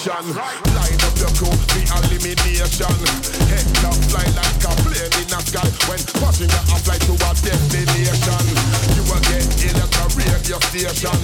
[0.00, 0.32] station.
[0.32, 2.96] Line up your crew, the elimination.
[3.52, 5.68] Head up, fly like a plane in the sky.
[5.88, 8.44] When your fly to a destination.
[8.96, 11.20] You will get in at a radio station.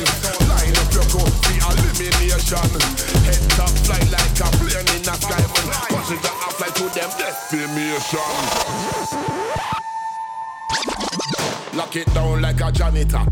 [0.49, 2.69] Line up your crew, the elimination.
[3.25, 5.43] Head up, fly like a plane in the sky.
[5.93, 8.33] When your fly to them destination.
[11.75, 13.25] Lock it down like a janitor.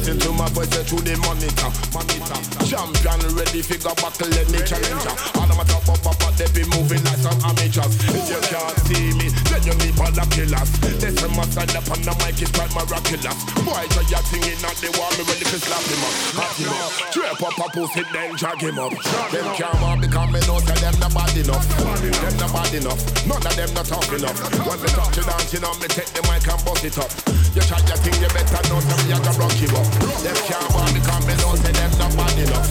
[0.00, 1.68] Listen to my voice through the monitor.
[1.92, 2.40] monitor.
[2.64, 5.12] Champion ready, figure battle any challenger.
[5.36, 7.92] All of my top up, up, up, they be moving like some amateurs.
[8.08, 10.72] If you can't see me, then you need all the killers.
[11.04, 13.36] This time I stand up on the mic, it's quite miraculous.
[13.60, 16.14] Boy, try your thing in at the wall, me ready to slap him up.
[16.32, 16.92] Hot him up.
[17.12, 18.96] Drape up a pussy, then drag him up.
[19.28, 21.68] Them can't walk because me know say them not bad enough.
[21.76, 23.00] Them not bad enough.
[23.28, 24.38] None of them not tough enough.
[24.64, 27.12] When me touch it down, you know me take the mic and bust it up.
[27.52, 29.99] You try your thing, you better know some you gonna rock you up.
[30.00, 32.68] Them can't walk because me know say them not bad enough.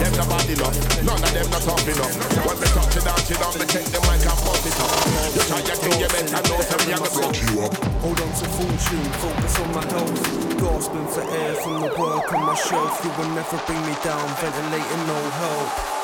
[0.00, 0.76] Them not bad enough.
[1.02, 2.14] None of them not tough enough.
[2.46, 4.92] When me touch it down, you know me take the mic and bust it up.
[5.32, 7.72] You try your thing, you better know some you gonna fuck you up.
[8.02, 10.20] Hold on to fortune, focus on my health.
[10.60, 13.00] Gasping for air from the work on my shelf.
[13.04, 16.01] You will never bring me down, ventilating no help.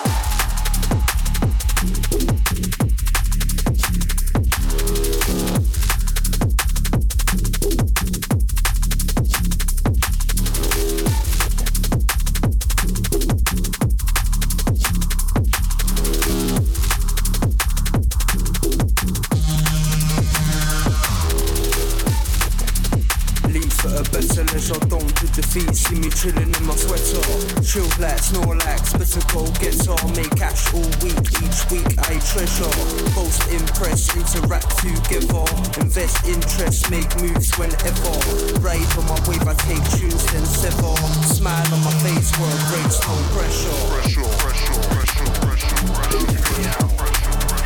[27.68, 30.00] Chill like Snorlax, better go guitar.
[30.16, 32.72] Make cash all week, each week I treasure.
[33.12, 35.44] Post impress, interact together.
[35.76, 38.16] Invest interest, make moves whenever.
[38.64, 40.96] Ride on my wave, I take tunes then sever.
[41.28, 43.76] Smile on my face, work breaks, no pressure.
[43.92, 46.24] Pressure, pressure, pressure, pressure, pressure.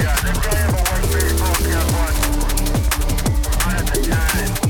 [0.03, 2.19] Yeah, this guy ever worked very broke out once.
[3.63, 4.62] Not at the time.